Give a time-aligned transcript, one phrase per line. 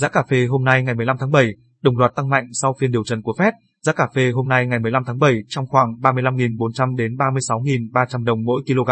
[0.00, 2.92] giá cà phê hôm nay ngày 15 tháng 7 đồng loạt tăng mạnh sau phiên
[2.92, 3.52] điều trần của Fed.
[3.80, 8.44] Giá cà phê hôm nay ngày 15 tháng 7 trong khoảng 35.400 đến 36.300 đồng
[8.44, 8.90] mỗi kg.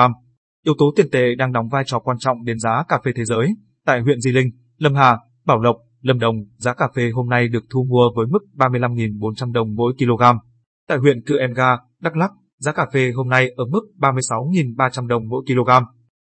[0.65, 3.25] Yếu tố tiền tệ đang đóng vai trò quan trọng đến giá cà phê thế
[3.25, 3.49] giới.
[3.87, 7.49] Tại huyện Di Linh, Lâm Hà, Bảo Lộc, Lâm Đồng, giá cà phê hôm nay
[7.49, 10.23] được thu mua với mức 35.400 đồng mỗi kg.
[10.89, 15.07] Tại huyện Cư Em Ga, Đắk Lắk, giá cà phê hôm nay ở mức 36.300
[15.07, 15.71] đồng mỗi kg.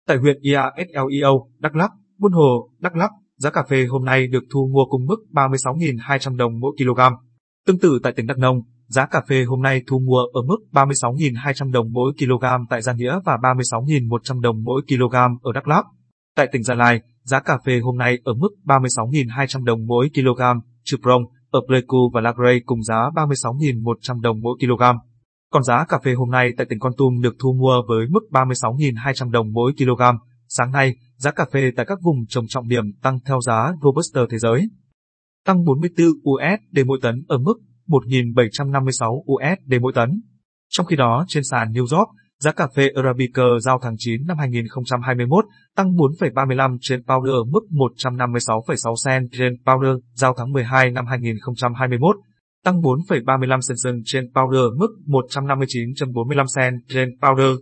[0.07, 4.45] Tại huyện IASLEO, Đắk Lắk, Buôn Hồ, Đắk Lắk, giá cà phê hôm nay được
[4.53, 7.01] thu mua cùng mức 36.200 đồng mỗi kg.
[7.67, 10.59] Tương tự tại tỉnh Đắk Nông, giá cà phê hôm nay thu mua ở mức
[10.73, 15.85] 36.200 đồng mỗi kg tại Gia Nghĩa và 36.100 đồng mỗi kg ở Đắk Lắk.
[16.37, 20.43] Tại tỉnh Gia Lai, giá cà phê hôm nay ở mức 36.200 đồng mỗi kg,
[20.85, 24.83] trừ Prong, ở Pleiku và Lagray cùng giá 36.100 đồng mỗi kg.
[25.53, 28.21] Còn giá cà phê hôm nay tại tỉnh Con Tum được thu mua với mức
[28.31, 30.03] 36.200 đồng mỗi kg.
[30.49, 34.21] Sáng nay, giá cà phê tại các vùng trồng trọng điểm tăng theo giá Robusta
[34.31, 34.69] thế giới.
[35.47, 37.55] Tăng 44 USD mỗi tấn ở mức
[37.89, 40.23] 1.756 USD mỗi tấn.
[40.69, 42.09] Trong khi đó, trên sàn New York,
[42.41, 45.45] giá cà phê Arabica giao tháng 9 năm 2021
[45.77, 52.17] tăng 4,35 trên powder ở mức 156,6 cent trên powder giao tháng 12 năm 2021,
[52.65, 57.57] tăng 4,35 cent trên powder mức 159.45 cent trên powder.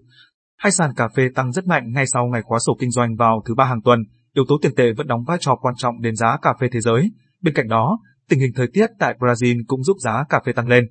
[0.57, 3.43] Hai sàn cà phê tăng rất mạnh ngay sau ngày khóa sổ kinh doanh vào
[3.47, 4.01] thứ ba hàng tuần,
[4.35, 6.81] yếu tố tiền tệ vẫn đóng vai trò quan trọng đến giá cà phê thế
[6.81, 7.11] giới.
[7.43, 10.69] Bên cạnh đó, tình hình thời tiết tại Brazil cũng giúp giá cà phê tăng
[10.69, 10.85] lên.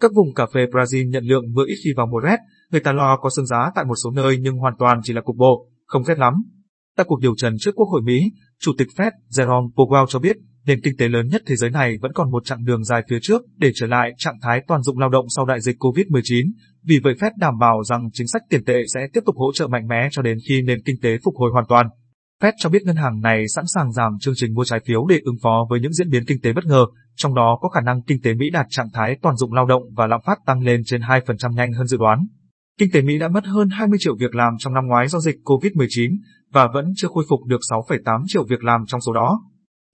[0.00, 2.36] Các vùng cà phê Brazil nhận lượng mưa ít khi vào mùa rét,
[2.70, 5.20] người ta lo có sương giá tại một số nơi nhưng hoàn toàn chỉ là
[5.20, 6.34] cục bộ, không rét lắm.
[6.96, 10.36] Tại cuộc điều trần trước Quốc hội Mỹ, Chủ tịch Fed Jerome Powell cho biết
[10.66, 13.18] nền kinh tế lớn nhất thế giới này vẫn còn một chặng đường dài phía
[13.22, 16.50] trước để trở lại trạng thái toàn dụng lao động sau đại dịch COVID-19.
[16.84, 19.66] Vì vậy Fed đảm bảo rằng chính sách tiền tệ sẽ tiếp tục hỗ trợ
[19.66, 21.86] mạnh mẽ cho đến khi nền kinh tế phục hồi hoàn toàn.
[22.42, 25.20] Fed cho biết ngân hàng này sẵn sàng giảm chương trình mua trái phiếu để
[25.24, 28.02] ứng phó với những diễn biến kinh tế bất ngờ, trong đó có khả năng
[28.02, 30.82] kinh tế Mỹ đạt trạng thái toàn dụng lao động và lạm phát tăng lên
[30.84, 32.26] trên 2% nhanh hơn dự đoán.
[32.78, 35.36] Kinh tế Mỹ đã mất hơn 20 triệu việc làm trong năm ngoái do dịch
[35.44, 36.16] COVID-19
[36.52, 39.40] và vẫn chưa khôi phục được 6,8 triệu việc làm trong số đó.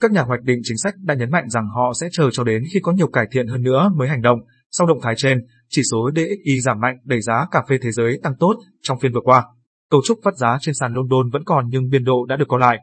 [0.01, 2.63] Các nhà hoạch định chính sách đã nhấn mạnh rằng họ sẽ chờ cho đến
[2.73, 4.39] khi có nhiều cải thiện hơn nữa mới hành động.
[4.71, 8.21] Sau động thái trên, chỉ số DXY giảm mạnh đẩy giá cà phê thế giới
[8.23, 9.45] tăng tốt trong phiên vừa qua.
[9.91, 12.59] Cấu trúc phát giá trên sàn London vẫn còn nhưng biên độ đã được có
[12.59, 12.79] lại.